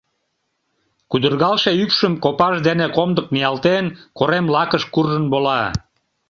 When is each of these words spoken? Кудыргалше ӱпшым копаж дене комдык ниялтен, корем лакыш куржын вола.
Кудыргалше 1.09 1.71
ӱпшым 1.83 2.13
копаж 2.23 2.55
дене 2.67 2.87
комдык 2.95 3.27
ниялтен, 3.33 3.85
корем 4.17 4.45
лакыш 4.53 4.83
куржын 4.93 5.25
вола. 5.31 5.61